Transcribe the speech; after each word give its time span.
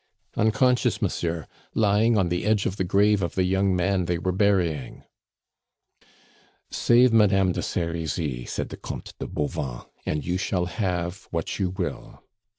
"Unconscious, 0.35 0.99
monsieur, 0.99 1.45
lying 1.75 2.17
on 2.17 2.29
the 2.29 2.43
edge 2.43 2.65
of 2.65 2.77
the 2.77 2.83
grave 2.83 3.21
of 3.21 3.35
the 3.35 3.43
young 3.43 3.75
man 3.75 4.05
they 4.05 4.17
were 4.17 4.31
burying." 4.31 5.03
"Save 6.71 7.13
Madame 7.13 7.51
de 7.51 7.61
Serizy," 7.61 8.43
said 8.47 8.69
the 8.69 8.77
Comte 8.77 9.13
de 9.19 9.27
Bauvan, 9.27 9.83
"and 10.03 10.25
you 10.25 10.39
shall 10.39 10.65
have 10.65 11.27
what 11.29 11.59
you 11.59 11.69
will." 11.69 12.19